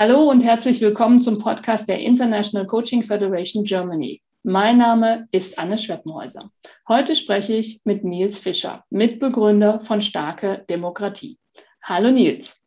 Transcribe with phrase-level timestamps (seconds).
[0.00, 4.22] Hallo und herzlich willkommen zum Podcast der International Coaching Federation Germany.
[4.44, 6.52] Mein Name ist Anne Schweppenhäuser.
[6.86, 11.36] Heute spreche ich mit Nils Fischer, Mitbegründer von Starke Demokratie.
[11.82, 12.64] Hallo Nils.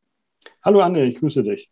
[0.61, 1.69] Hallo Anne, ich grüße dich.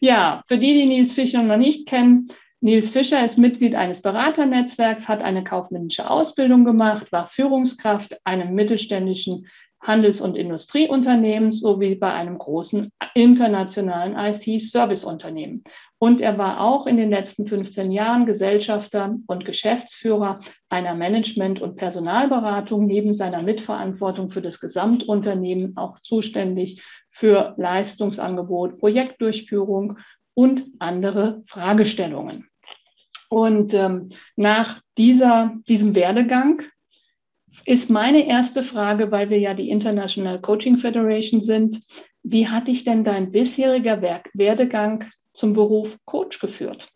[0.00, 5.08] Ja, für die, die Nils Fischer noch nicht kennen, Nils Fischer ist Mitglied eines Beraternetzwerks,
[5.08, 9.46] hat eine kaufmännische Ausbildung gemacht, war Führungskraft einem mittelständischen
[9.80, 15.64] Handels- und Industrieunternehmen sowie bei einem großen internationalen IT-Service-Unternehmen.
[15.98, 21.76] Und er war auch in den letzten 15 Jahren Gesellschafter und Geschäftsführer einer Management- und
[21.76, 29.98] Personalberatung, neben seiner Mitverantwortung für das Gesamtunternehmen auch zuständig für Leistungsangebot, Projektdurchführung
[30.34, 32.48] und andere Fragestellungen.
[33.28, 36.62] Und ähm, nach dieser, diesem Werdegang
[37.64, 41.80] ist meine erste Frage, weil wir ja die International Coaching Federation sind.
[42.22, 44.02] Wie hat dich denn dein bisheriger
[44.34, 46.92] Werdegang zum Beruf Coach geführt?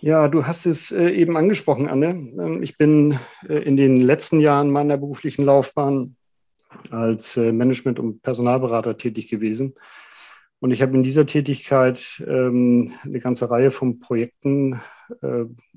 [0.00, 2.08] Ja, du hast es äh, eben angesprochen, Anne.
[2.08, 6.16] Ähm, ich bin äh, in den letzten Jahren meiner beruflichen Laufbahn
[6.90, 9.74] als äh, Management- und Personalberater tätig gewesen.
[10.58, 14.80] Und ich habe in dieser Tätigkeit ähm, eine ganze Reihe von Projekten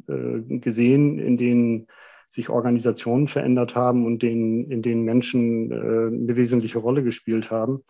[0.07, 1.87] gesehen, in denen
[2.29, 7.83] sich Organisationen verändert haben und denen, in denen Menschen äh, eine wesentliche Rolle gespielt haben.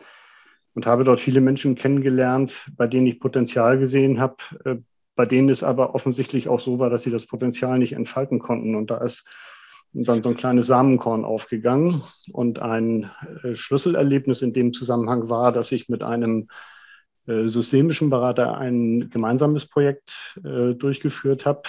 [0.74, 4.76] Und habe dort viele Menschen kennengelernt, bei denen ich Potenzial gesehen habe, äh,
[5.14, 8.74] bei denen es aber offensichtlich auch so war, dass sie das Potenzial nicht entfalten konnten.
[8.74, 9.26] Und da ist
[9.92, 12.02] dann so ein kleines Samenkorn aufgegangen.
[12.30, 13.10] Und ein
[13.42, 16.48] äh, Schlüsselerlebnis in dem Zusammenhang war, dass ich mit einem
[17.26, 21.62] äh, systemischen Berater ein gemeinsames Projekt äh, durchgeführt habe,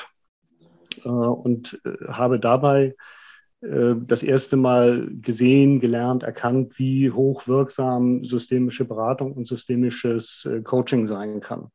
[1.05, 2.95] und äh, habe dabei
[3.61, 11.41] äh, das erste Mal gesehen, gelernt, erkannt, wie hochwirksam systemische Beratung und systemisches Coaching sein
[11.41, 11.69] kann.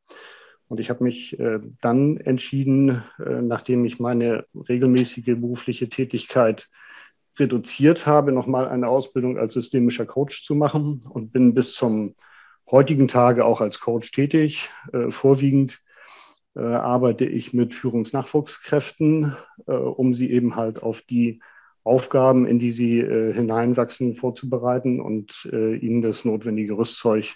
[0.68, 1.36] Und ich habe mich
[1.82, 6.70] dann entschieden, nachdem ich meine regelmäßige berufliche Tätigkeit
[7.38, 12.14] reduziert habe, nochmal eine Ausbildung als systemischer Coach zu machen und bin bis zum
[12.70, 14.70] heutigen Tage auch als Coach tätig,
[15.10, 15.81] vorwiegend
[16.54, 19.36] äh, arbeite ich mit Führungsnachwuchskräften,
[19.66, 21.40] äh, um sie eben halt auf die
[21.84, 27.34] Aufgaben, in die sie äh, hineinwachsen, vorzubereiten und äh, ihnen das notwendige Rüstzeug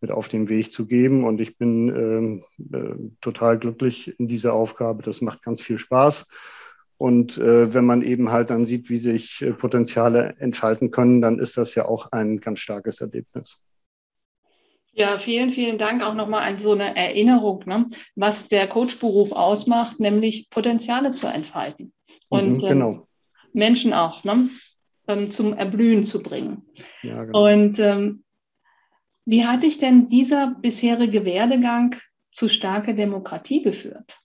[0.00, 1.24] mit auf den Weg zu geben.
[1.24, 5.02] Und ich bin ähm, äh, total glücklich in dieser Aufgabe.
[5.02, 6.28] Das macht ganz viel Spaß.
[6.96, 11.56] Und äh, wenn man eben halt dann sieht, wie sich Potenziale entfalten können, dann ist
[11.56, 13.60] das ja auch ein ganz starkes Erlebnis.
[14.92, 20.00] Ja, vielen, vielen Dank auch nochmal an so eine Erinnerung, ne, was der Coachberuf ausmacht,
[20.00, 21.92] nämlich Potenziale zu entfalten
[22.28, 22.90] und mhm, genau.
[22.92, 23.02] ähm,
[23.52, 24.50] Menschen auch ne,
[25.06, 26.66] ähm, zum Erblühen zu bringen.
[27.02, 27.52] Ja, genau.
[27.52, 28.24] Und ähm,
[29.24, 31.94] wie hat dich denn dieser bisherige Werdegang
[32.32, 34.18] zu starker Demokratie geführt?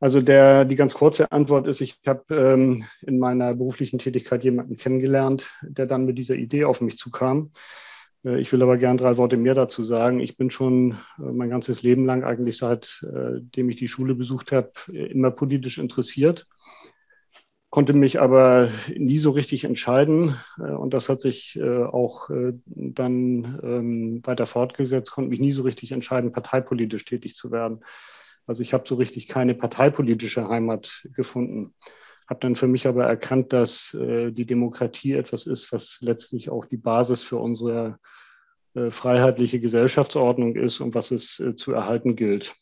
[0.00, 4.76] Also der, die ganz kurze Antwort ist, ich habe ähm, in meiner beruflichen Tätigkeit jemanden
[4.76, 7.52] kennengelernt, der dann mit dieser Idee auf mich zukam.
[8.24, 10.20] Äh, ich will aber gern drei Worte mehr dazu sagen.
[10.20, 14.52] Ich bin schon äh, mein ganzes Leben lang, eigentlich seitdem äh, ich die Schule besucht
[14.52, 16.46] habe, immer politisch interessiert,
[17.70, 20.36] konnte mich aber nie so richtig entscheiden.
[20.56, 22.30] Und das hat sich auch
[22.64, 27.84] dann ähm, weiter fortgesetzt, konnte mich nie so richtig entscheiden, parteipolitisch tätig zu werden.
[28.46, 31.74] Also ich habe so richtig keine parteipolitische Heimat gefunden
[32.28, 36.66] habe dann für mich aber erkannt, dass äh, die Demokratie etwas ist, was letztlich auch
[36.66, 37.98] die Basis für unsere
[38.74, 42.54] äh, freiheitliche Gesellschaftsordnung ist und was es äh, zu erhalten gilt.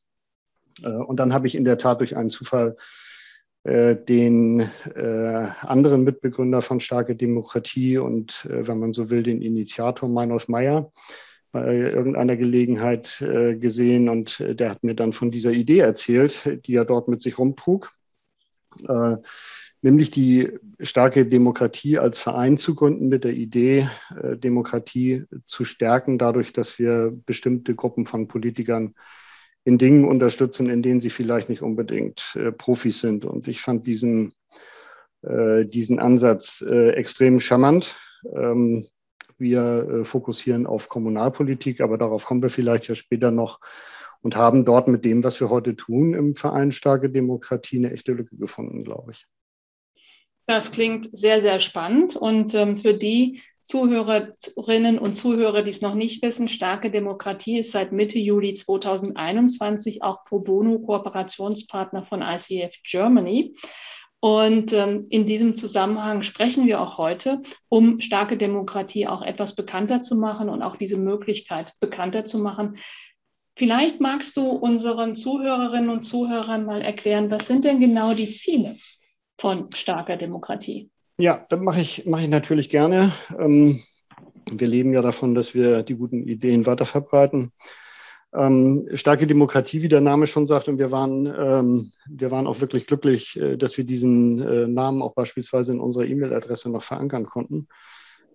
[0.82, 2.77] Äh, und dann habe ich in der Tat durch einen Zufall
[3.65, 4.60] äh, den
[4.94, 10.93] äh, anderen Mitbegründer von Starke Demokratie und, wenn man so will, den Initiator Meinolf Meyer
[11.50, 16.84] bei irgendeiner Gelegenheit gesehen und der hat mir dann von dieser Idee erzählt, die er
[16.84, 17.96] dort mit sich rumtrug
[18.89, 19.17] äh,
[19.83, 20.51] nämlich die
[20.81, 23.89] starke Demokratie als Verein zu gründen mit der Idee,
[24.21, 28.95] äh, Demokratie zu stärken, dadurch, dass wir bestimmte Gruppen von Politikern
[29.65, 33.25] in Dingen unterstützen, in denen sie vielleicht nicht unbedingt äh, Profis sind.
[33.25, 34.33] Und ich fand diesen,
[35.22, 37.97] äh, diesen Ansatz äh, extrem charmant.
[38.34, 38.87] Ähm,
[39.39, 43.61] wir äh, fokussieren auf Kommunalpolitik, aber darauf kommen wir vielleicht ja später noch
[44.27, 48.11] und haben dort mit dem, was wir heute tun, im Verein Starke Demokratie eine echte
[48.11, 49.25] Lücke gefunden, glaube ich.
[50.49, 52.17] Das klingt sehr, sehr spannend.
[52.17, 57.71] Und ähm, für die Zuhörerinnen und Zuhörer, die es noch nicht wissen, Starke Demokratie ist
[57.71, 63.55] seit Mitte Juli 2021 auch Pro Bono Kooperationspartner von ICF Germany.
[64.19, 70.01] Und ähm, in diesem Zusammenhang sprechen wir auch heute, um starke Demokratie auch etwas bekannter
[70.01, 72.77] zu machen und auch diese Möglichkeit bekannter zu machen,
[73.57, 78.77] Vielleicht magst du unseren Zuhörerinnen und Zuhörern mal erklären, was sind denn genau die Ziele
[79.39, 80.91] von starker Demokratie?
[81.19, 83.13] Ja, das mache ich, mache ich natürlich gerne.
[83.39, 83.83] Ähm,
[84.51, 87.53] wir leben ja davon, dass wir die guten Ideen weiterverbreiten.
[88.35, 92.61] Ähm, starke Demokratie, wie der Name schon sagt, und wir waren, ähm, wir waren auch
[92.61, 97.25] wirklich glücklich, äh, dass wir diesen äh, Namen auch beispielsweise in unserer E-Mail-Adresse noch verankern
[97.25, 97.69] konnten.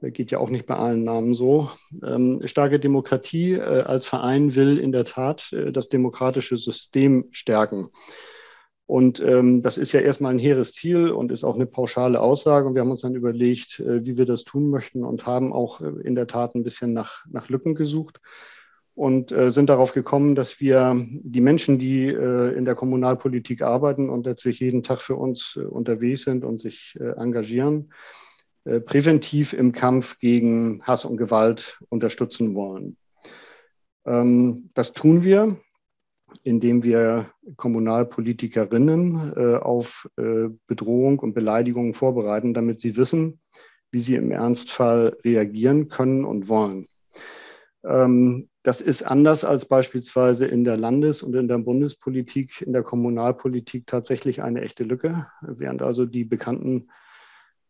[0.01, 1.69] Geht ja auch nicht bei allen Namen so.
[2.03, 7.89] Ähm, starke Demokratie äh, als Verein will in der Tat äh, das demokratische System stärken.
[8.88, 12.68] Und ähm, das ist ja erstmal ein hehres Ziel und ist auch eine pauschale Aussage.
[12.68, 15.81] Und wir haben uns dann überlegt, äh, wie wir das tun möchten und haben auch
[15.81, 18.19] in der Tat ein bisschen nach, nach Lücken gesucht
[18.94, 24.59] und sind darauf gekommen, dass wir die Menschen, die in der Kommunalpolitik arbeiten und letztlich
[24.59, 27.94] jeden Tag für uns unterwegs sind und sich engagieren,
[28.63, 32.98] präventiv im Kampf gegen Hass und Gewalt unterstützen wollen.
[34.06, 35.58] Ähm, das tun wir,
[36.44, 43.40] indem wir Kommunalpolitikerinnen äh, auf äh, Bedrohung und Beleidigungen vorbereiten, damit sie wissen,
[43.92, 46.88] wie sie im Ernstfall reagieren können und wollen.
[47.84, 52.84] Ähm, das ist anders als beispielsweise in der Landes- und in der Bundespolitik, in der
[52.84, 56.90] Kommunalpolitik tatsächlich eine echte Lücke, während also die bekannten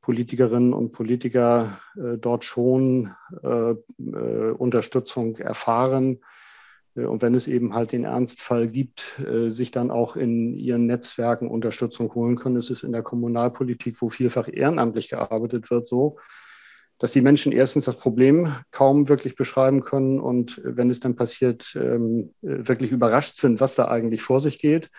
[0.02, 3.14] Politikerinnen und Politiker äh, dort schon
[3.44, 6.22] äh, äh, Unterstützung erfahren.
[6.96, 10.88] Äh, und wenn es eben halt den Ernstfall gibt, äh, sich dann auch in ihren
[10.88, 12.58] Netzwerken Unterstützung holen können.
[12.58, 16.18] Es ist in der Kommunalpolitik, wo vielfach ehrenamtlich gearbeitet wird, so,
[16.98, 21.76] dass die Menschen erstens das Problem kaum wirklich beschreiben können und wenn es dann passiert,
[21.76, 24.90] ähm, äh, wirklich überrascht sind, was da eigentlich vor sich geht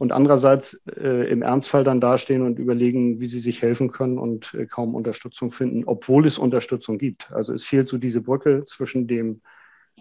[0.00, 4.54] und andererseits äh, im Ernstfall dann dastehen und überlegen, wie sie sich helfen können und
[4.54, 7.30] äh, kaum Unterstützung finden, obwohl es Unterstützung gibt.
[7.30, 9.42] Also es fehlt so diese Brücke zwischen dem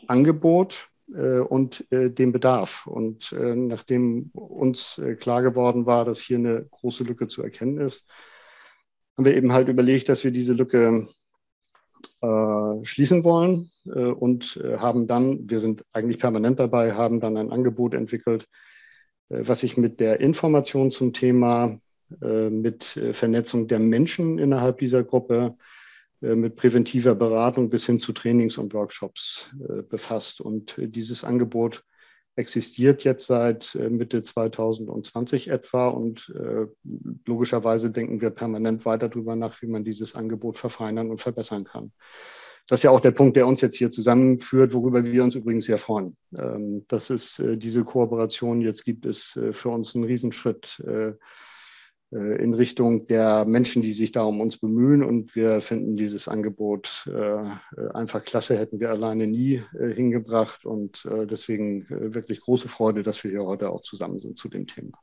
[0.08, 2.88] Angebot äh, und äh, dem Bedarf.
[2.88, 7.82] Und äh, nachdem uns äh, klar geworden war, dass hier eine große Lücke zu erkennen
[7.82, 8.08] ist,
[9.18, 11.10] haben wir eben halt überlegt, dass wir diese Lücke
[12.84, 18.44] schließen wollen und haben dann, wir sind eigentlich permanent dabei, haben dann ein Angebot entwickelt,
[18.44, 18.70] äh,
[19.30, 21.80] was sich mit der Information zum Thema,
[22.22, 25.56] äh, mit äh, Vernetzung der Menschen innerhalb dieser Gruppe,
[26.22, 29.52] mit präventiver Beratung bis hin zu Trainings und Workshops
[29.90, 30.42] befasst.
[30.42, 31.86] Und dieses Angebot
[32.36, 36.30] existiert jetzt seit Mitte 2020 etwa und
[37.26, 41.94] logischerweise denken wir permanent weiter darüber nach, wie man dieses Angebot verfeinern und verbessern kann.
[42.70, 45.66] Das ist ja auch der Punkt, der uns jetzt hier zusammenführt, worüber wir uns übrigens
[45.66, 46.16] sehr freuen.
[46.38, 51.14] Ähm, dass es äh, diese Kooperation jetzt gibt, ist äh, für uns ein Riesenschritt äh,
[52.12, 55.04] in Richtung der Menschen, die sich da um uns bemühen.
[55.04, 57.08] Und wir finden dieses Angebot
[57.94, 60.66] einfach klasse, hätten wir alleine nie hingebracht.
[60.66, 64.98] Und deswegen wirklich große Freude, dass wir hier heute auch zusammen sind zu dem Thema.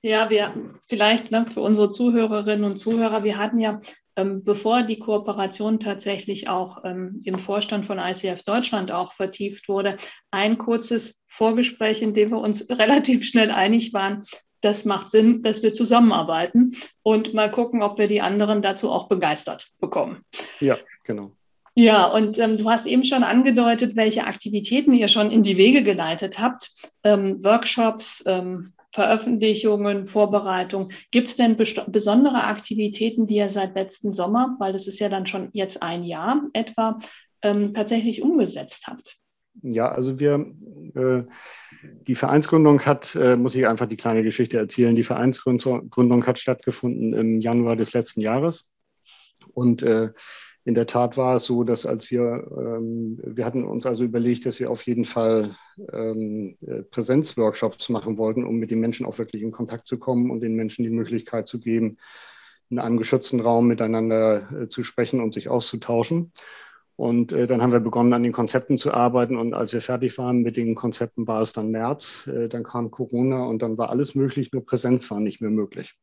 [0.00, 0.54] Ja, wir
[0.88, 3.82] vielleicht ne, für unsere Zuhörerinnen und Zuhörer, wir hatten ja
[4.16, 9.96] ähm, bevor die Kooperation tatsächlich auch ähm, im Vorstand von ICF Deutschland auch vertieft wurde,
[10.30, 14.24] ein kurzes Vorgespräch, in dem wir uns relativ schnell einig waren,
[14.60, 19.08] das macht Sinn, dass wir zusammenarbeiten und mal gucken, ob wir die anderen dazu auch
[19.08, 20.24] begeistert bekommen.
[20.60, 21.32] Ja, genau.
[21.74, 25.82] Ja, und ähm, du hast eben schon angedeutet, welche Aktivitäten ihr schon in die Wege
[25.82, 26.70] geleitet habt.
[27.02, 30.90] Ähm, Workshops, ähm, Veröffentlichungen, Vorbereitung.
[31.10, 35.26] Gibt es denn besondere Aktivitäten, die ihr seit letzten Sommer, weil das ist ja dann
[35.26, 36.98] schon jetzt ein Jahr etwa,
[37.42, 39.18] ähm, tatsächlich umgesetzt habt?
[39.62, 40.46] Ja, also wir,
[40.94, 41.24] äh,
[42.06, 47.12] die Vereinsgründung hat, äh, muss ich einfach die kleine Geschichte erzählen, die Vereinsgründung hat stattgefunden
[47.12, 48.70] im Januar des letzten Jahres.
[49.52, 50.10] Und äh,
[50.64, 54.46] in der Tat war es so, dass als wir, ähm, wir hatten uns also überlegt,
[54.46, 55.56] dass wir auf jeden Fall
[55.92, 60.30] ähm, äh, Präsenzworkshops machen wollten, um mit den Menschen auch wirklich in Kontakt zu kommen
[60.30, 61.98] und den Menschen die Möglichkeit zu geben,
[62.70, 66.32] in einem geschützten Raum miteinander äh, zu sprechen und sich auszutauschen.
[66.94, 69.36] Und äh, dann haben wir begonnen, an den Konzepten zu arbeiten.
[69.36, 72.28] Und als wir fertig waren mit den Konzepten, war es dann März.
[72.28, 75.96] Äh, dann kam Corona und dann war alles möglich, nur Präsenz war nicht mehr möglich.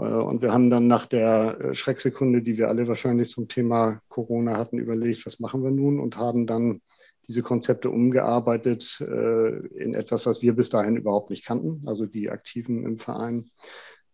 [0.00, 4.00] Äh, und wir haben dann nach der äh, Schrecksekunde, die wir alle wahrscheinlich zum Thema
[4.08, 6.80] Corona hatten, überlegt, was machen wir nun und haben dann
[7.28, 12.30] diese Konzepte umgearbeitet äh, in etwas, was wir bis dahin überhaupt nicht kannten, also die
[12.30, 13.50] Aktiven im Verein.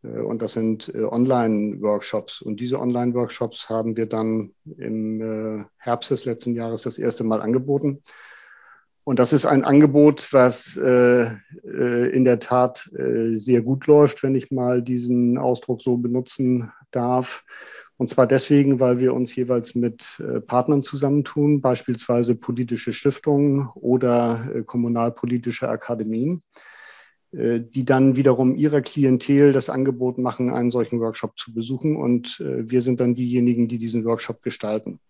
[0.03, 2.41] Und das sind Online-Workshops.
[2.41, 8.05] Und diese Online-Workshops haben wir dann im Herbst des letzten Jahres das erste Mal angeboten.
[9.07, 11.31] Und das ist ein Angebot, was äh,
[11.65, 16.73] äh, in der Tat äh, sehr gut läuft, wenn ich mal diesen Ausdruck so benutzen
[16.91, 17.45] darf.
[17.99, 24.51] Und zwar deswegen, weil wir uns jeweils mit äh, Partnern zusammentun, beispielsweise politische Stiftungen oder
[24.53, 26.43] äh, kommunalpolitische Akademien,
[27.33, 31.97] die dann wiederum ihrer Klientel das Angebot machen, einen solchen Workshop zu besuchen.
[31.97, 35.01] Und wir sind dann diejenigen, die diesen Workshop gestalten.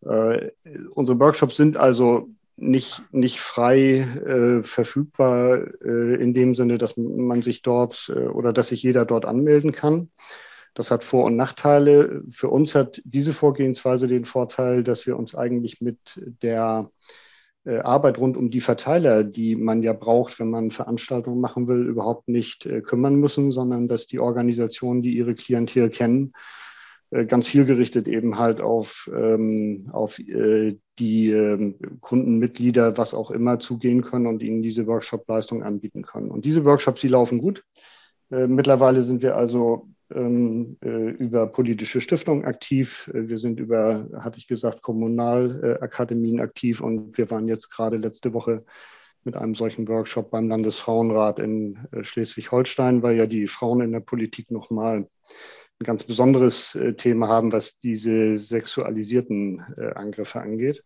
[0.00, 7.42] Unsere Workshops sind also nicht, nicht frei äh, verfügbar äh, in dem Sinne, dass man
[7.42, 10.10] sich dort äh, oder dass sich jeder dort anmelden kann.
[10.74, 12.22] Das hat Vor- und Nachteile.
[12.30, 16.90] Für uns hat diese Vorgehensweise den Vorteil, dass wir uns eigentlich mit der
[17.64, 21.86] äh, Arbeit rund um die Verteiler, die man ja braucht, wenn man Veranstaltungen machen will,
[21.86, 26.32] überhaupt nicht äh, kümmern müssen, sondern dass die Organisationen, die ihre Klientel kennen,
[27.24, 34.02] ganz zielgerichtet eben halt auf, ähm, auf äh, die äh, Kundenmitglieder, was auch immer, zugehen
[34.02, 36.30] können und ihnen diese Workshop-Leistung anbieten können.
[36.30, 37.64] Und diese Workshops, die laufen gut.
[38.30, 43.10] Äh, mittlerweile sind wir also ähm, äh, über politische Stiftungen aktiv.
[43.14, 48.32] Äh, wir sind über, hatte ich gesagt, Kommunalakademien aktiv und wir waren jetzt gerade letzte
[48.32, 48.64] Woche
[49.24, 54.52] mit einem solchen Workshop beim Landesfrauenrat in Schleswig-Holstein, weil ja die Frauen in der Politik
[54.52, 55.08] nochmal
[55.80, 60.82] ein ganz besonderes äh, Thema haben, was diese sexualisierten äh, Angriffe angeht.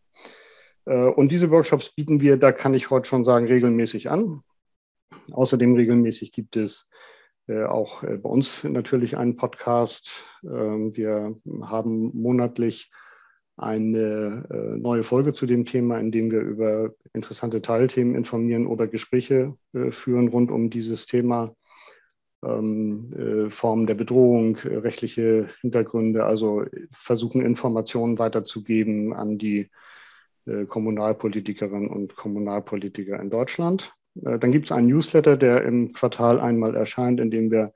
[0.85, 4.41] Äh, und diese Workshops bieten wir, da kann ich heute schon sagen, regelmäßig an.
[5.33, 6.89] Außerdem regelmäßig gibt es
[7.49, 10.25] auch bei uns natürlich einen Podcast.
[10.45, 12.93] Ähm, wir haben monatlich
[13.57, 14.47] eine
[14.79, 19.55] neue Folge zu dem Thema, in dem wir über interessante Teilthemen informieren oder Gespräche
[19.91, 21.55] führen rund um dieses Thema
[22.43, 29.69] Formen der Bedrohung, äh, rechtliche Hintergründe, also versuchen Informationen weiterzugeben an die
[30.47, 33.93] äh, Kommunalpolitikerinnen und Kommunalpolitiker in Deutschland.
[34.25, 37.73] Äh, dann gibt es einen Newsletter, der im Quartal einmal erscheint, in dem wir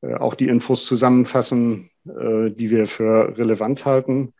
[0.00, 4.34] äh, auch die Infos zusammenfassen, äh, die wir für relevant halten.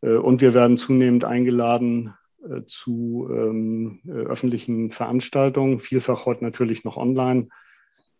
[0.00, 2.14] und wir werden zunehmend eingeladen
[2.66, 7.48] zu ähm, öffentlichen Veranstaltungen, vielfach heute natürlich noch online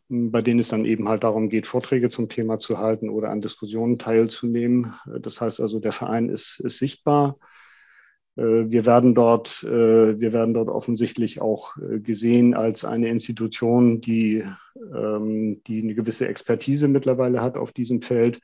[0.08, 3.40] bei denen es dann eben halt darum geht, Vorträge zum Thema zu halten oder an
[3.40, 4.94] Diskussionen teilzunehmen.
[5.20, 7.36] Das heißt also, der Verein ist, ist sichtbar.
[8.38, 14.00] Äh, wir werden, dort, äh, wir werden dort offensichtlich auch äh, gesehen als eine Institution,
[14.00, 14.44] die,
[14.94, 18.40] ähm, die eine gewisse Expertise mittlerweile hat auf diesem Feld,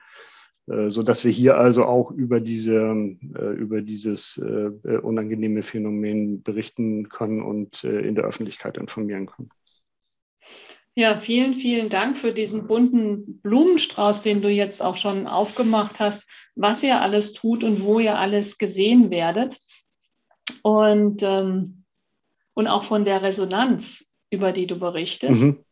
[0.66, 2.94] sodass wir hier also auch über, diese,
[3.58, 9.50] über dieses unangenehme Phänomen berichten können und in der Öffentlichkeit informieren können.
[10.96, 16.24] Ja, vielen, vielen Dank für diesen bunten Blumenstrauß, den du jetzt auch schon aufgemacht hast,
[16.54, 19.58] was ihr alles tut und wo ihr alles gesehen werdet.
[20.62, 21.84] Und, ähm,
[22.54, 25.42] und auch von der Resonanz, über die du berichtest.
[25.42, 25.64] Mhm.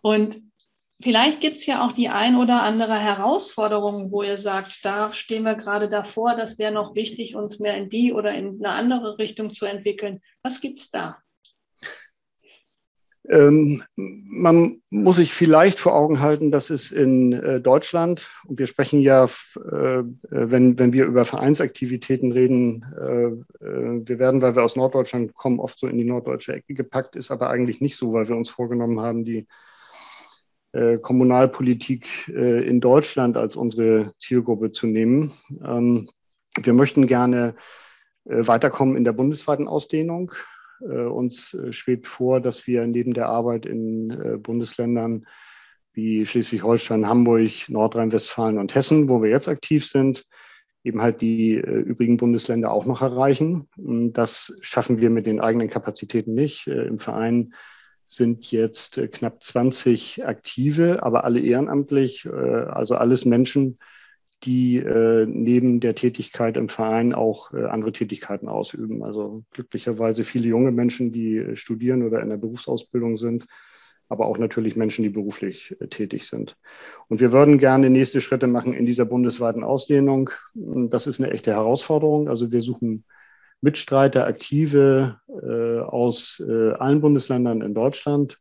[0.00, 0.36] Und
[1.00, 5.42] vielleicht gibt es ja auch die ein oder andere Herausforderung, wo ihr sagt, da stehen
[5.42, 9.18] wir gerade davor, das wäre noch wichtig, uns mehr in die oder in eine andere
[9.18, 10.20] Richtung zu entwickeln.
[10.42, 11.18] Was gibt es da?
[13.28, 18.66] Ähm, man muss sich vielleicht vor Augen halten, dass es in äh, Deutschland, und wir
[18.66, 24.64] sprechen ja, äh, wenn, wenn wir über Vereinsaktivitäten reden, äh, äh, wir werden, weil wir
[24.64, 28.12] aus Norddeutschland kommen, oft so in die norddeutsche Ecke gepackt, ist aber eigentlich nicht so,
[28.12, 29.46] weil wir uns vorgenommen haben, die
[30.72, 35.32] äh, Kommunalpolitik äh, in Deutschland als unsere Zielgruppe zu nehmen.
[35.64, 36.08] Ähm,
[36.60, 37.54] wir möchten gerne
[38.24, 40.30] weiterkommen in der bundesweiten Ausdehnung.
[40.82, 45.26] Äh, uns äh, schwebt vor, dass wir neben der Arbeit in äh, Bundesländern
[45.92, 50.24] wie Schleswig-Holstein, Hamburg, Nordrhein-Westfalen und Hessen, wo wir jetzt aktiv sind,
[50.84, 53.68] eben halt die übrigen Bundesländer auch noch erreichen.
[53.76, 56.66] Das schaffen wir mit den eigenen Kapazitäten nicht.
[56.66, 57.52] Im Verein
[58.06, 63.76] sind jetzt knapp 20 Aktive, aber alle ehrenamtlich, also alles Menschen,
[64.44, 69.02] die äh, neben der Tätigkeit im Verein auch äh, andere Tätigkeiten ausüben.
[69.02, 73.46] Also glücklicherweise viele junge Menschen, die äh, studieren oder in der Berufsausbildung sind,
[74.08, 76.56] aber auch natürlich Menschen, die beruflich äh, tätig sind.
[77.08, 80.30] Und wir würden gerne nächste Schritte machen in dieser bundesweiten Ausdehnung.
[80.54, 82.28] Das ist eine echte Herausforderung.
[82.28, 83.04] Also wir suchen
[83.60, 88.40] Mitstreiter, Aktive äh, aus äh, allen Bundesländern in Deutschland,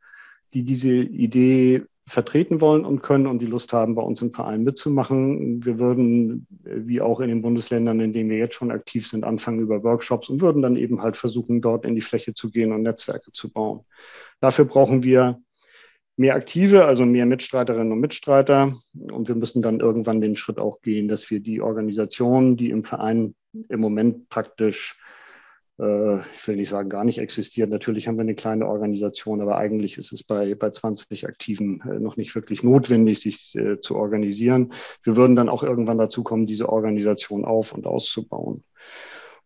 [0.54, 4.64] die diese Idee vertreten wollen und können und die Lust haben, bei uns im Verein
[4.64, 5.64] mitzumachen.
[5.64, 9.62] Wir würden, wie auch in den Bundesländern, in denen wir jetzt schon aktiv sind, anfangen
[9.62, 12.82] über Workshops und würden dann eben halt versuchen, dort in die Fläche zu gehen und
[12.82, 13.86] Netzwerke zu bauen.
[14.42, 15.40] Dafür brauchen wir
[16.18, 18.76] mehr Aktive, also mehr Mitstreiterinnen und Mitstreiter.
[18.94, 22.84] Und wir müssen dann irgendwann den Schritt auch gehen, dass wir die Organisationen, die im
[22.84, 23.36] Verein
[23.70, 25.00] im Moment praktisch
[25.78, 27.70] ich will nicht sagen, gar nicht existiert.
[27.70, 32.00] Natürlich haben wir eine kleine Organisation, aber eigentlich ist es bei, bei 20 Aktiven äh,
[32.00, 34.74] noch nicht wirklich notwendig, sich äh, zu organisieren.
[35.02, 38.64] Wir würden dann auch irgendwann dazu kommen, diese Organisation auf- und auszubauen.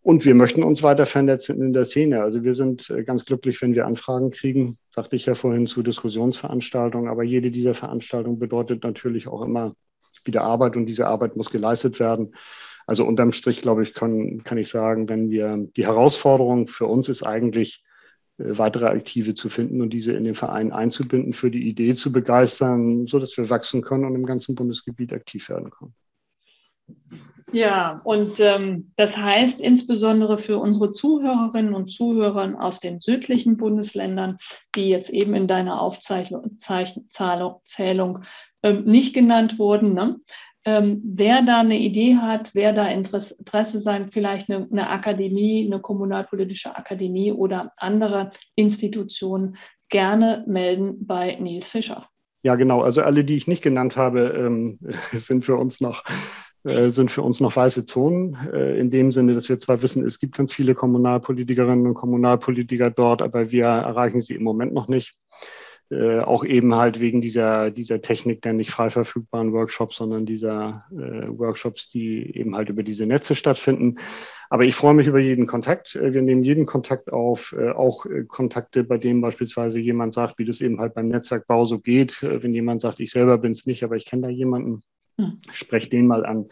[0.01, 2.21] Und wir möchten uns weiter vernetzen in der Szene.
[2.21, 7.09] Also wir sind ganz glücklich, wenn wir Anfragen kriegen, sagte ich ja vorhin zu Diskussionsveranstaltungen.
[7.09, 9.73] Aber jede dieser Veranstaltungen bedeutet natürlich auch immer
[10.23, 12.35] wieder Arbeit und diese Arbeit muss geleistet werden.
[12.85, 17.09] Also unterm Strich, glaube ich, kann, kann ich sagen, wenn wir die Herausforderung für uns
[17.09, 17.83] ist eigentlich,
[18.37, 22.11] äh, weitere Aktive zu finden und diese in den Verein einzubinden, für die Idee zu
[22.11, 25.95] begeistern, so dass wir wachsen können und im ganzen Bundesgebiet aktiv werden können.
[27.51, 34.37] Ja, und ähm, das heißt insbesondere für unsere Zuhörerinnen und Zuhörer aus den südlichen Bundesländern,
[34.75, 36.51] die jetzt eben in deiner Aufzeichnung
[37.63, 38.23] Zählung,
[38.63, 40.17] ähm, nicht genannt wurden, ne?
[40.65, 45.65] Ähm, wer da eine Idee hat, wer da Interesse, Interesse sein, vielleicht eine, eine Akademie,
[45.65, 49.57] eine kommunalpolitische Akademie oder andere Institutionen,
[49.89, 52.09] gerne melden bei Nils Fischer.
[52.43, 52.81] Ja, genau.
[52.81, 54.79] Also alle, die ich nicht genannt habe, ähm,
[55.11, 56.03] sind für uns noch
[56.65, 60.03] äh, sind für uns noch weiße Zonen, äh, in dem Sinne, dass wir zwar wissen,
[60.03, 64.87] es gibt ganz viele Kommunalpolitikerinnen und Kommunalpolitiker dort, aber wir erreichen sie im Moment noch
[64.87, 65.13] nicht.
[65.91, 70.79] Äh, auch eben halt wegen dieser, dieser Technik der nicht frei verfügbaren Workshops, sondern dieser
[70.91, 73.99] äh, Workshops, die eben halt über diese Netze stattfinden.
[74.49, 75.95] Aber ich freue mich über jeden Kontakt.
[75.95, 80.39] Äh, wir nehmen jeden Kontakt auf, äh, auch äh, Kontakte, bei denen beispielsweise jemand sagt,
[80.39, 82.23] wie das eben halt beim Netzwerkbau so geht.
[82.23, 84.81] wenn jemand sagt, ich selber bin es nicht, aber ich kenne da jemanden,
[85.19, 85.39] hm.
[85.51, 86.47] spreche den mal an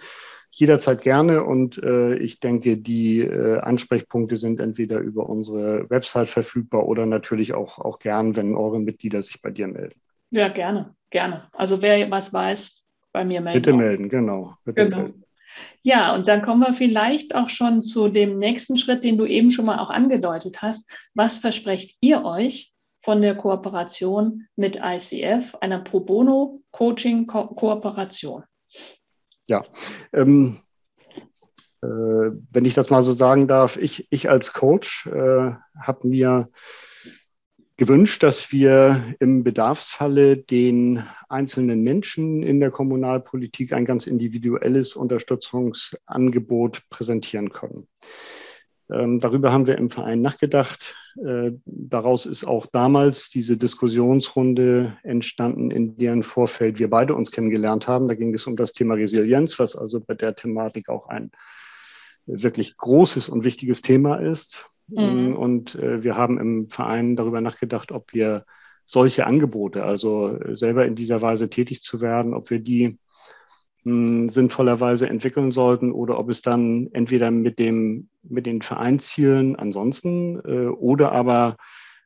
[0.56, 6.88] jederzeit gerne und äh, ich denke, die äh, Ansprechpunkte sind entweder über unsere Website verfügbar
[6.88, 10.00] oder natürlich auch, auch gern, wenn eure Mitglieder sich bei dir melden.
[10.30, 11.48] Ja, gerne, gerne.
[11.54, 13.62] Also wer was weiß, bei mir melden.
[13.62, 14.56] Bitte melden, genau.
[14.64, 14.98] Bitte genau.
[14.98, 15.24] Melden.
[15.82, 19.52] Ja, und dann kommen wir vielleicht auch schon zu dem nächsten Schritt, den du eben
[19.52, 20.90] schon mal auch angedeutet hast.
[21.16, 28.44] Was versprecht ihr euch von der Kooperation mit ICF, einer Pro Bono Coaching Kooperation?
[29.48, 29.64] Ja,
[30.14, 30.60] ähm,
[31.82, 31.88] äh,
[32.52, 36.50] wenn ich das mal so sagen darf, ich, ich als Coach äh, habe mir
[37.76, 46.84] gewünscht, dass wir im Bedarfsfalle den einzelnen Menschen in der Kommunalpolitik ein ganz individuelles Unterstützungsangebot
[46.90, 47.88] präsentieren können.
[48.92, 50.96] Ähm, darüber haben wir im Verein nachgedacht.
[51.24, 57.88] Äh, daraus ist auch damals diese Diskussionsrunde entstanden, in deren Vorfeld wir beide uns kennengelernt
[57.88, 58.08] haben.
[58.08, 61.32] Da ging es um das Thema Resilienz, was also bei der Thematik auch ein
[62.26, 64.66] wirklich großes und wichtiges Thema ist.
[64.88, 65.36] Mhm.
[65.36, 68.46] Und äh, wir haben im Verein darüber nachgedacht, ob wir
[68.86, 72.98] solche Angebote, also selber in dieser Weise tätig zu werden, ob wir die
[73.86, 80.68] sinnvollerweise entwickeln sollten oder ob es dann entweder mit, dem, mit den Vereinszielen ansonsten äh,
[80.68, 81.58] oder aber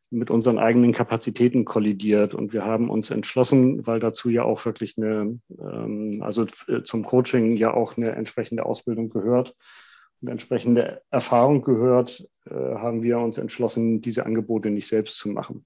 [0.09, 2.33] mit unseren eigenen Kapazitäten kollidiert.
[2.33, 7.03] Und wir haben uns entschlossen, weil dazu ja auch wirklich eine, ähm, also äh, zum
[7.03, 9.53] Coaching ja auch eine entsprechende Ausbildung gehört
[10.21, 15.65] und entsprechende Erfahrung gehört, äh, haben wir uns entschlossen, diese Angebote nicht selbst zu machen.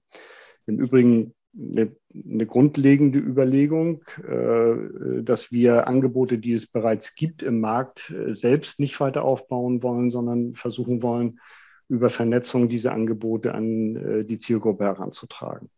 [0.66, 7.60] Im Übrigen eine, eine grundlegende Überlegung, äh, dass wir Angebote, die es bereits gibt im
[7.60, 11.40] Markt, äh, selbst nicht weiter aufbauen wollen, sondern versuchen wollen,
[11.88, 15.68] über Vernetzung diese Angebote an äh, die Zielgruppe heranzutragen.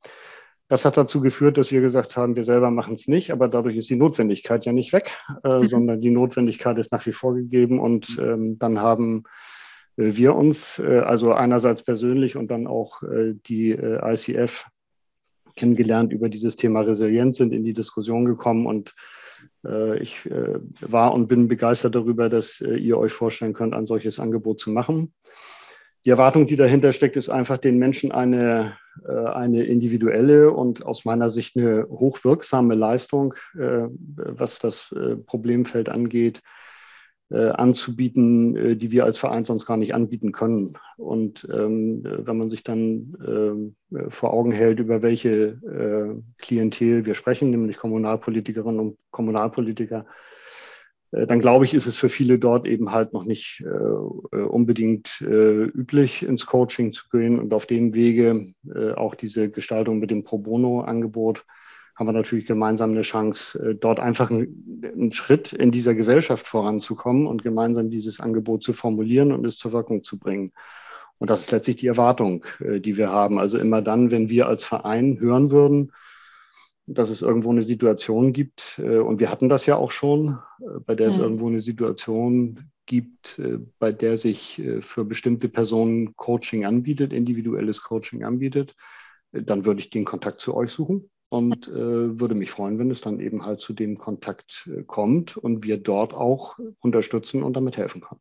[0.68, 3.76] Das hat dazu geführt, dass wir gesagt haben, wir selber machen es nicht, aber dadurch
[3.76, 5.66] ist die Notwendigkeit ja nicht weg, äh, mhm.
[5.66, 7.78] sondern die Notwendigkeit ist nach wie vor gegeben.
[7.78, 9.24] Und ähm, dann haben
[9.96, 14.66] äh, wir uns, äh, also einerseits persönlich und dann auch die ICF,
[15.56, 18.94] kennengelernt über dieses Thema Resilienz, sind in die Diskussion gekommen und
[19.64, 23.86] äh, ich äh, war und bin begeistert darüber, dass äh, ihr euch vorstellen könnt, ein
[23.86, 25.12] solches Angebot zu machen.
[26.04, 28.76] Die Erwartung, die dahinter steckt, ist einfach den Menschen eine,
[29.08, 35.88] äh, eine individuelle und aus meiner Sicht eine hochwirksame Leistung, äh, was das äh, Problemfeld
[35.88, 36.42] angeht,
[37.36, 40.78] anzubieten, äh, die wir als Verein sonst gar nicht anbieten können.
[40.96, 47.14] Und ähm, wenn man sich dann äh, vor Augen hält, über welche äh, Klientel wir
[47.14, 50.06] sprechen, nämlich Kommunalpolitikerinnen und Kommunalpolitiker,
[51.10, 55.20] äh, dann glaube ich, ist es für viele dort eben halt noch nicht äh, unbedingt
[55.20, 58.54] üblich, ins Coaching zu gehen und auf dem Wege
[58.96, 61.44] auch diese Gestaltung mit dem Pro Bono-Angebot
[61.94, 67.26] haben wir natürlich gemeinsam eine Chance, äh, dort einfach einen, Schritt in dieser Gesellschaft voranzukommen
[67.26, 70.52] und gemeinsam dieses Angebot zu formulieren und es zur Wirkung zu bringen.
[71.18, 73.38] Und das ist letztlich die Erwartung, äh, die wir haben.
[73.38, 75.92] Also immer dann, wenn wir als Verein hören würden,
[76.86, 80.38] dass es irgendwo eine Situation gibt, äh, und wir hatten das ja auch schon,
[80.86, 83.40] bei der es irgendwo eine Situation gibt,
[83.78, 88.74] bei der sich für bestimmte Personen Coaching anbietet, individuelles Coaching anbietet,
[89.32, 93.00] dann würde ich den Kontakt zu euch suchen und äh, würde mich freuen, wenn es
[93.00, 97.76] dann eben halt zu dem Kontakt äh, kommt und wir dort auch unterstützen und damit
[97.76, 98.20] helfen können.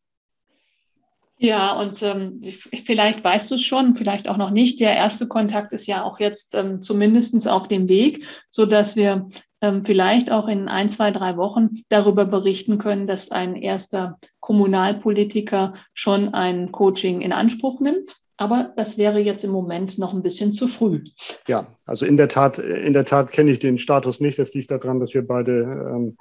[1.37, 2.41] Ja, und ähm,
[2.85, 4.79] vielleicht weißt du es schon, vielleicht auch noch nicht.
[4.79, 9.29] Der erste Kontakt ist ja auch jetzt ähm, zumindest auf dem Weg, sodass wir
[9.61, 15.73] ähm, vielleicht auch in ein, zwei, drei Wochen darüber berichten können, dass ein erster Kommunalpolitiker
[15.93, 18.15] schon ein Coaching in Anspruch nimmt.
[18.43, 21.05] Aber das wäre jetzt im Moment noch ein bisschen zu früh.
[21.47, 24.37] Ja, also in der Tat, in der Tat kenne ich den Status nicht.
[24.37, 26.17] Das liegt daran, dass wir beide ähm,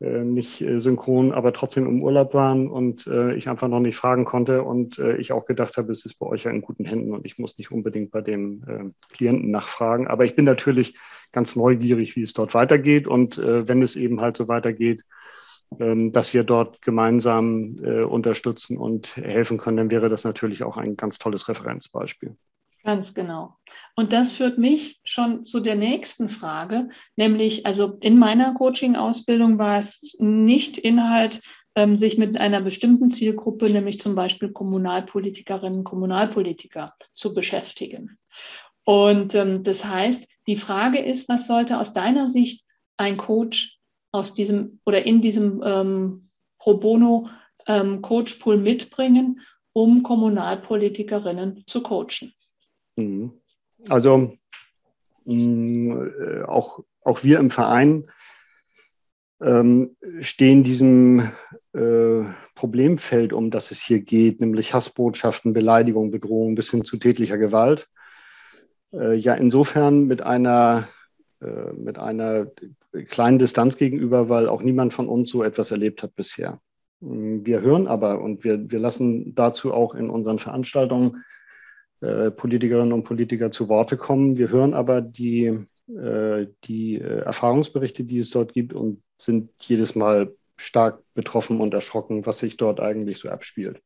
[0.00, 3.94] äh, nicht äh, synchron, aber trotzdem im Urlaub waren und äh, ich einfach noch nicht
[3.94, 6.86] fragen konnte und äh, ich auch gedacht habe, es ist bei euch ja in guten
[6.86, 10.08] Händen und ich muss nicht unbedingt bei dem äh, Klienten nachfragen.
[10.08, 10.98] Aber ich bin natürlich
[11.30, 15.04] ganz neugierig, wie es dort weitergeht und äh, wenn es eben halt so weitergeht,
[15.70, 20.96] dass wir dort gemeinsam äh, unterstützen und helfen können, dann wäre das natürlich auch ein
[20.96, 22.36] ganz tolles Referenzbeispiel.
[22.84, 23.56] Ganz genau.
[23.96, 29.78] Und das führt mich schon zu der nächsten Frage, nämlich, also in meiner Coaching-Ausbildung war
[29.78, 31.40] es nicht Inhalt,
[31.76, 38.18] ähm, sich mit einer bestimmten Zielgruppe, nämlich zum Beispiel Kommunalpolitikerinnen, Kommunalpolitiker, zu beschäftigen.
[38.84, 42.64] Und ähm, das heißt, die Frage ist, was sollte aus deiner Sicht
[42.96, 43.73] ein Coach
[44.14, 47.28] aus diesem oder in diesem ähm, Pro Bono
[47.66, 49.40] ähm, Coach mitbringen,
[49.72, 52.32] um Kommunalpolitikerinnen zu coachen?
[52.96, 53.32] Mhm.
[53.88, 54.32] Also
[55.24, 58.08] mh, mm, äh, auch, auch wir im Verein
[59.42, 61.32] ähm, stehen diesem
[61.72, 62.22] äh,
[62.54, 67.88] Problemfeld, um das es hier geht, nämlich Hassbotschaften, Beleidigung, Bedrohung bis hin zu tätlicher Gewalt,
[68.92, 70.88] äh, ja insofern mit einer,
[71.76, 72.46] mit einer
[73.08, 76.58] kleinen Distanz gegenüber, weil auch niemand von uns so etwas erlebt hat bisher.
[77.00, 81.24] Wir hören aber und wir, wir lassen dazu auch in unseren Veranstaltungen
[82.00, 84.36] äh, Politikerinnen und Politiker zu Worte kommen.
[84.36, 89.94] Wir hören aber die, äh, die äh, Erfahrungsberichte, die es dort gibt und sind jedes
[89.94, 93.82] Mal stark betroffen und erschrocken, was sich dort eigentlich so abspielt.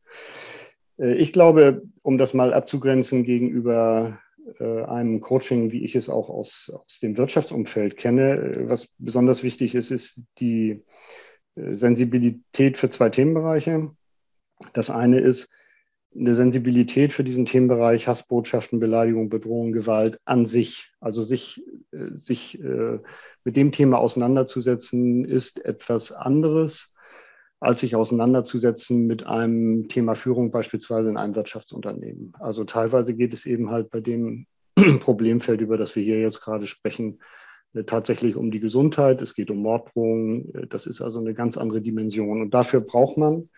[0.99, 4.27] Äh, ich glaube, um das mal abzugrenzen gegenüber äh,
[4.61, 8.37] einem Coaching, wie ich es auch aus, aus dem Wirtschaftsumfeld kenne.
[8.37, 10.82] Äh, was besonders wichtig ist, ist die
[11.56, 13.90] äh, Sensibilität für zwei Themenbereiche.
[14.72, 15.48] Das eine ist
[16.16, 20.90] eine Sensibilität für diesen Themenbereich Hassbotschaften, Beleidigung, Bedrohung, Gewalt an sich.
[21.00, 22.58] Also sich, sich
[23.44, 26.92] mit dem Thema auseinanderzusetzen, ist etwas anderes
[27.61, 32.33] als sich auseinanderzusetzen mit einem Thema Führung beispielsweise in einem Wirtschaftsunternehmen.
[32.38, 34.47] Also teilweise geht es eben halt bei dem
[35.01, 37.18] Problemfeld, über das wir hier jetzt gerade sprechen,
[37.75, 39.23] äh, tatsächlich um die Gesundheit.
[39.23, 40.55] Es geht um Morddrohungen.
[40.55, 42.40] Äh, das ist also eine ganz andere Dimension.
[42.40, 43.49] Und dafür braucht man,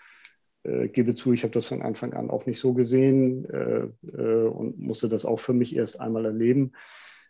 [0.62, 3.86] äh, gebe zu, ich habe das von Anfang an auch nicht so gesehen äh,
[4.16, 6.72] äh, und musste das auch für mich erst einmal erleben.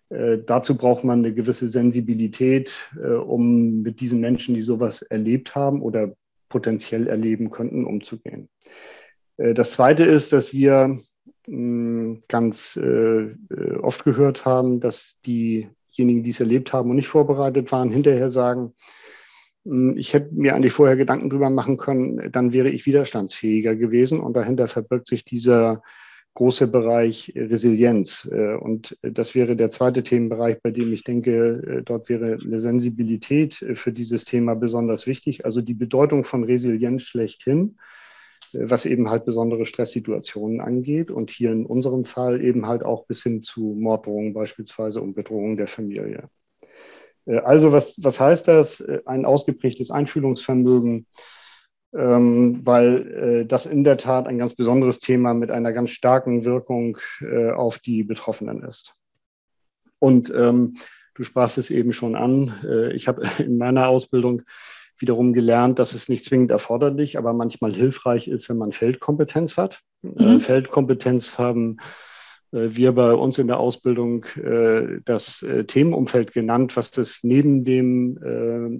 [0.08, 2.90] Äh, dazu braucht man eine gewisse Sensibilität,
[3.26, 6.14] um mit diesen Menschen, die sowas erlebt haben oder
[6.50, 8.50] potenziell erleben könnten, umzugehen.
[9.38, 11.00] Äh, das Zweite ist, dass wir
[12.28, 17.72] ganz äh, äh, oft gehört haben, dass diejenigen, die es erlebt haben und nicht vorbereitet
[17.72, 18.74] waren, hinterher sagen,
[19.96, 24.20] ich hätte mir eigentlich vorher Gedanken drüber machen können, dann wäre ich widerstandsfähiger gewesen.
[24.20, 25.82] Und dahinter verbirgt sich dieser
[26.34, 28.28] große Bereich Resilienz.
[28.30, 32.60] Äh, und das wäre der zweite Themenbereich, bei dem ich denke, äh, dort wäre eine
[32.60, 35.44] Sensibilität äh, für dieses Thema besonders wichtig.
[35.44, 37.78] Also die Bedeutung von Resilienz schlechthin,
[38.52, 41.10] was eben halt besondere Stresssituationen angeht.
[41.10, 45.56] Und hier in unserem Fall eben halt auch bis hin zu Morddrohungen beispielsweise und Bedrohung
[45.56, 46.28] der Familie.
[47.26, 48.82] Also was, was heißt das?
[49.04, 51.06] Ein ausgeprägtes Einfühlungsvermögen,
[51.92, 56.44] ähm, weil äh, das in der Tat ein ganz besonderes Thema mit einer ganz starken
[56.44, 58.94] Wirkung äh, auf die Betroffenen ist.
[59.98, 60.76] Und ähm,
[61.14, 62.54] du sprachst es eben schon an.
[62.64, 64.42] Äh, ich habe in meiner Ausbildung
[64.98, 69.80] wiederum gelernt, dass es nicht zwingend erforderlich, aber manchmal hilfreich ist, wenn man Feldkompetenz hat.
[70.02, 70.40] Äh, mhm.
[70.40, 71.78] Feldkompetenz haben
[72.52, 78.18] äh, wir bei uns in der Ausbildung äh, das Themenumfeld genannt, was es neben dem,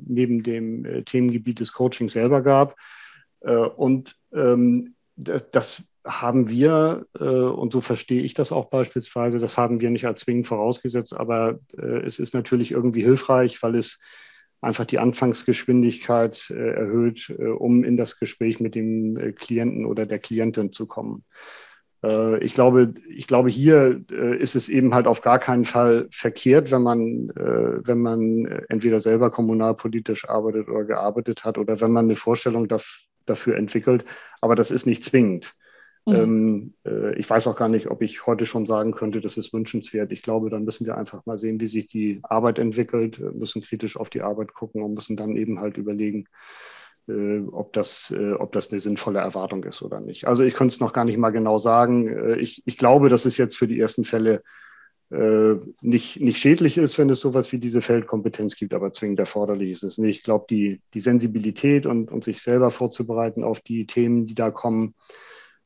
[0.06, 2.76] neben dem Themengebiet des Coachings selber gab.
[3.40, 9.58] Äh, und ähm, das haben wir, äh, und so verstehe ich das auch beispielsweise, das
[9.58, 13.98] haben wir nicht als zwingend vorausgesetzt, aber äh, es ist natürlich irgendwie hilfreich, weil es
[14.62, 20.84] einfach die Anfangsgeschwindigkeit erhöht, um in das Gespräch mit dem Klienten oder der Klientin zu
[20.84, 21.24] kommen.
[22.40, 26.82] Ich glaube, ich glaube, hier ist es eben halt auf gar keinen Fall verkehrt, wenn
[26.82, 32.68] man, wenn man entweder selber kommunalpolitisch arbeitet oder gearbeitet hat oder wenn man eine Vorstellung
[33.30, 34.04] dafür entwickelt.
[34.40, 35.54] Aber das ist nicht zwingend.
[36.06, 36.14] Mhm.
[36.14, 39.52] Ähm, äh, ich weiß auch gar nicht, ob ich heute schon sagen könnte, das ist
[39.52, 40.12] wünschenswert.
[40.12, 43.96] Ich glaube, dann müssen wir einfach mal sehen, wie sich die Arbeit entwickelt, müssen kritisch
[43.96, 46.26] auf die Arbeit gucken und müssen dann eben halt überlegen,
[47.08, 50.26] äh, ob, das, äh, ob das eine sinnvolle Erwartung ist oder nicht.
[50.26, 52.38] Also ich könnte es noch gar nicht mal genau sagen.
[52.38, 54.42] Ich, ich glaube, dass es jetzt für die ersten Fälle
[55.10, 59.82] nicht, nicht schädlich ist, wenn es sowas wie diese Feldkompetenz gibt, aber zwingend erforderlich ist
[59.82, 60.18] es nicht.
[60.18, 64.52] Ich glaube, die, die Sensibilität und, und sich selber vorzubereiten auf die Themen, die da
[64.52, 64.94] kommen,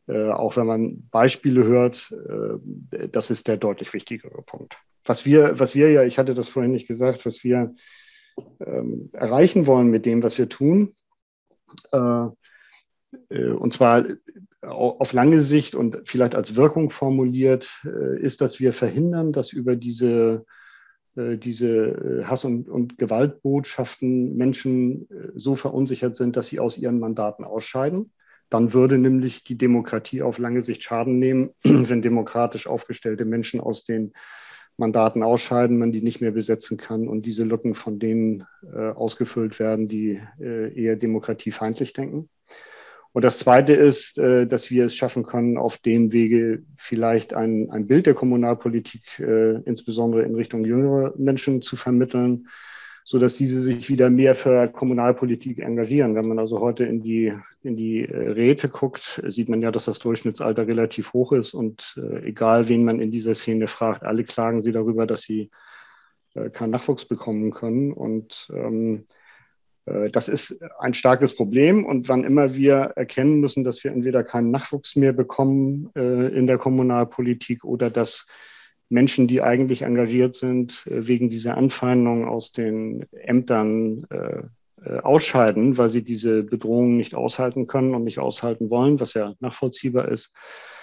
[0.06, 4.78] äh, auch wenn man Beispiele hört, äh, das ist der deutlich wichtigere Punkt.
[5.04, 7.74] Was wir, was wir ja, ich hatte das vorhin nicht gesagt, was wir
[8.64, 10.94] ähm, erreichen wollen mit dem, was wir tun,
[11.92, 12.30] äh, äh,
[13.30, 14.04] und zwar
[14.60, 19.76] auf lange Sicht und vielleicht als Wirkung formuliert, äh, ist, dass wir verhindern, dass über
[19.76, 20.46] diese,
[21.16, 28.10] diese Hass- und, und Gewaltbotschaften Menschen so verunsichert sind, dass sie aus ihren Mandaten ausscheiden.
[28.50, 33.84] Dann würde nämlich die Demokratie auf lange Sicht Schaden nehmen, wenn demokratisch aufgestellte Menschen aus
[33.84, 34.12] den
[34.76, 39.58] Mandaten ausscheiden, man die nicht mehr besetzen kann und diese Lücken von denen äh, ausgefüllt
[39.58, 42.28] werden, die äh, eher demokratiefeindlich denken.
[43.14, 47.70] Und das Zweite ist, äh, dass wir es schaffen können, auf dem Wege vielleicht ein,
[47.70, 52.48] ein Bild der Kommunalpolitik, äh, insbesondere in Richtung jüngerer Menschen, zu vermitteln,
[53.04, 56.16] so dass diese sich wieder mehr für Kommunalpolitik engagieren.
[56.16, 59.84] Wenn man also heute in die, in die äh, Räte guckt, sieht man ja, dass
[59.84, 64.60] das Durchschnittsalter relativ hoch ist und egal, wen man in dieser Szene fragt, alle klagen
[64.60, 65.50] sie darüber, dass sie
[66.52, 69.23] keinen Nachwuchs bekommen können und ähm, äh,
[69.84, 71.84] das ist ein starkes Problem.
[71.84, 76.46] Und wann immer wir erkennen müssen, dass wir entweder keinen Nachwuchs mehr bekommen äh, in
[76.46, 78.26] der Kommunalpolitik oder dass
[78.88, 84.42] Menschen, die eigentlich engagiert sind, äh, wegen dieser Anfeindung aus den Ämtern äh,
[84.84, 89.34] äh, ausscheiden, weil sie diese Bedrohungen nicht aushalten können und nicht aushalten wollen, was ja
[89.40, 90.73] nachvollziehbar ist, äh,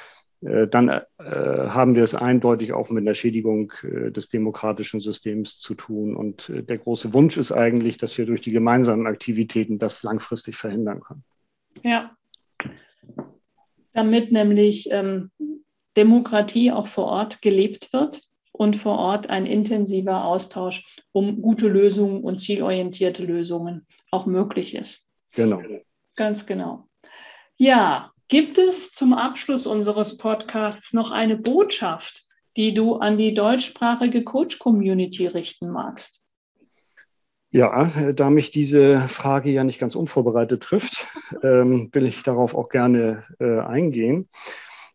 [0.41, 5.75] dann äh, haben wir es eindeutig auch mit der Schädigung äh, des demokratischen Systems zu
[5.75, 6.15] tun.
[6.15, 11.01] Und der große Wunsch ist eigentlich, dass wir durch die gemeinsamen Aktivitäten das langfristig verhindern
[11.01, 11.23] können.
[11.83, 12.15] Ja,
[13.93, 15.31] damit nämlich ähm,
[15.97, 22.23] Demokratie auch vor Ort gelebt wird und vor Ort ein intensiver Austausch um gute Lösungen
[22.23, 25.05] und zielorientierte Lösungen auch möglich ist.
[25.31, 25.61] Genau.
[26.15, 26.87] Ganz genau.
[27.57, 32.23] Ja, gibt es zum Abschluss unseres Podcasts noch eine Botschaft,
[32.55, 36.23] die du an die deutschsprachige Coach-Community richten magst?
[37.51, 41.07] Ja, da mich diese Frage ja nicht ganz unvorbereitet trifft,
[41.43, 44.29] ähm, will ich darauf auch gerne äh, eingehen.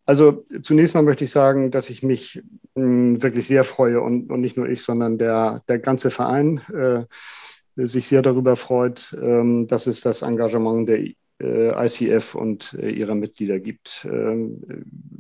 [0.07, 2.43] Also zunächst mal möchte ich sagen, dass ich mich
[2.75, 6.63] mh, hm, wirklich sehr freue und, und, nicht nur ich, sondern der, der ganze Verein
[6.73, 7.05] äh,
[7.85, 11.01] sich sehr darüber freut, ähm, dass es das Engagement der
[11.45, 14.07] ICF und äh, ihrer Mitglieder gibt.
[14.11, 14.63] Ähm,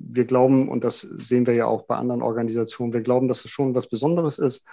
[0.08, 3.50] wir glauben, und das sehen wir ja auch bei anderen Organisationen, wir glauben, dass es
[3.50, 4.64] schon was Besonderes ist.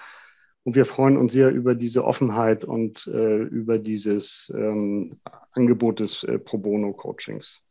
[0.63, 5.17] Und wir freuen uns sehr über diese Offenheit und äh, über dieses ähm,
[5.51, 7.62] Angebot des äh, Pro Bono Coachings.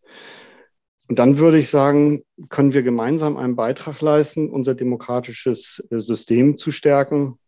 [1.09, 6.59] Und dann würde ich sagen, können wir gemeinsam einen Beitrag leisten, unser demokratisches äh, System
[6.59, 7.39] zu stärken,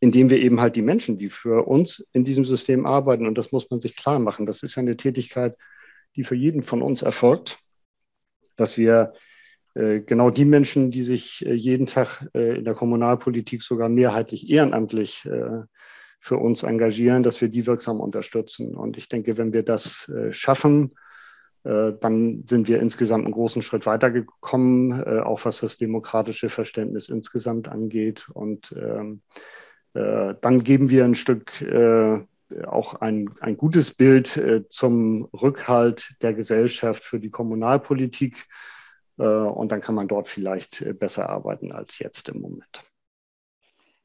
[0.00, 3.52] indem wir eben halt die Menschen, die für uns in diesem System arbeiten, und das
[3.52, 5.56] muss man sich klar machen, das ist ja eine Tätigkeit,
[6.16, 7.58] die für jeden von uns erfolgt,
[8.56, 9.12] dass wir
[9.74, 15.28] äh, genau die Menschen, die sich äh, jeden Tag in der Kommunalpolitik sogar mehrheitlich ehrenamtlich
[16.22, 18.74] für uns engagieren, dass wir die wirksam unterstützen.
[18.74, 20.92] Und ich denke, wenn wir das schaffen,
[21.64, 27.08] äh, dann sind wir insgesamt einen großen Schritt weitergekommen, äh, auch was das demokratische Verständnis
[27.08, 28.28] insgesamt angeht.
[28.32, 29.40] Und ähm, äh,
[29.92, 31.64] dann geben wir ein Stück
[32.66, 38.46] auch ein, ein gutes Bild zum Rückhalt der Gesellschaft für die Kommunalpolitik.
[39.16, 42.82] und dann kann man dort vielleicht besser arbeiten als jetzt im Moment.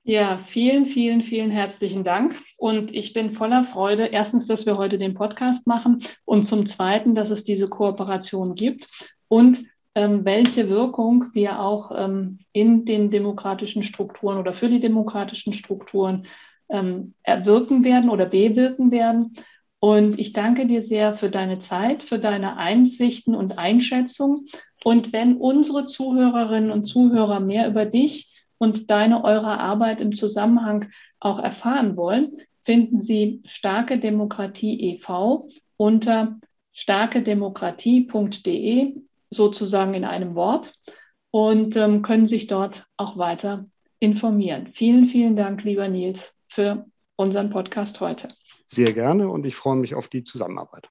[0.08, 2.36] Ja, vielen, vielen, vielen herzlichen Dank.
[2.58, 7.16] Und ich bin voller Freude, erstens, dass wir heute den Podcast machen und zum Zweiten,
[7.16, 8.88] dass es diese Kooperation gibt
[9.28, 9.66] und
[9.96, 16.28] welche Wirkung wir auch ähm, in den demokratischen Strukturen oder für die demokratischen Strukturen
[16.70, 19.36] ähm, erwirken werden oder bewirken werden.
[19.80, 24.48] Und ich danke dir sehr für deine Zeit, für deine Einsichten und Einschätzungen.
[24.84, 30.90] Und wenn unsere Zuhörerinnen und Zuhörer mehr über dich und deine, eure Arbeit im Zusammenhang
[31.20, 35.48] auch erfahren wollen, finden Sie Starke Demokratie e.V.
[35.78, 36.38] unter
[36.74, 38.96] starkedemokratie.de,
[39.30, 40.74] sozusagen in einem Wort,
[41.36, 43.66] und ähm, können sich dort auch weiter
[44.00, 44.68] informieren.
[44.74, 46.86] Vielen, vielen Dank, lieber Nils, für
[47.18, 48.30] unseren Podcast heute.
[48.68, 50.88] Sehr gerne und ich freue mich auf die Zusammenarbeit.